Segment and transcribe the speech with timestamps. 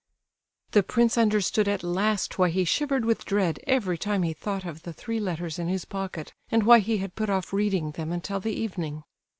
[0.01, 0.73] X.
[0.73, 4.81] The prince understood at last why he shivered with dread every time he thought of
[4.81, 8.39] the three letters in his pocket, and why he had put off reading them until
[8.39, 9.03] the evening.